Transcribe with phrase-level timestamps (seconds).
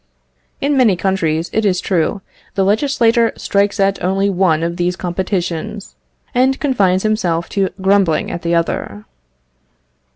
[0.59, 2.21] In many countries, it is true,
[2.55, 5.93] the legislator strikes at only one of these competitions,
[6.33, 9.05] and confines himself to grumbling at the other.